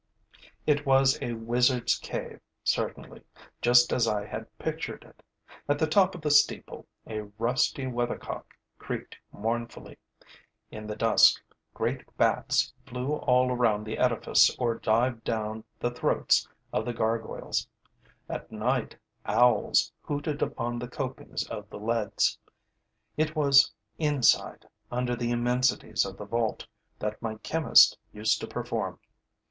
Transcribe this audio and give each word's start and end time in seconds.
It 0.65 0.83
was 0.83 1.19
a 1.21 1.33
wizard's 1.33 1.99
cave 1.99 2.39
certainly, 2.63 3.21
just 3.61 3.93
as 3.93 4.07
I 4.07 4.25
had 4.25 4.47
pictured 4.57 5.03
it. 5.03 5.21
At 5.69 5.77
the 5.77 5.85
top 5.85 6.15
of 6.15 6.21
the 6.21 6.31
steeple, 6.31 6.87
a 7.05 7.25
rusty 7.37 7.85
weathercock 7.85 8.55
creaked 8.79 9.19
mournfully; 9.31 9.99
in 10.71 10.87
the 10.87 10.95
dusk, 10.95 11.39
great 11.75 12.03
Bats 12.17 12.73
flew 12.83 13.11
all 13.17 13.51
around 13.51 13.83
the 13.83 13.99
edifice 13.99 14.49
or 14.57 14.73
dived 14.79 15.23
down 15.23 15.63
the 15.79 15.91
throats 15.91 16.47
of 16.73 16.83
the 16.83 16.93
gargoyles; 16.93 17.67
at 18.27 18.51
night, 18.51 18.95
Owls 19.27 19.93
hooted 20.01 20.41
upon 20.41 20.79
the 20.79 20.87
copings 20.87 21.45
of 21.47 21.69
the 21.69 21.77
leads. 21.77 22.39
It 23.17 23.35
was 23.35 23.71
inside, 23.99 24.65
under 24.91 25.15
the 25.15 25.29
immensities 25.29 26.05
of 26.05 26.17
the 26.17 26.25
vault, 26.25 26.65
that 26.97 27.21
my 27.21 27.35
chemist 27.43 27.99
used 28.11 28.41
to 28.41 28.47
perform. 28.47 28.97